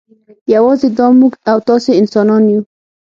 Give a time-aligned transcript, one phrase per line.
[0.55, 2.61] یوازې دا موږ او تاسې انسانان یو.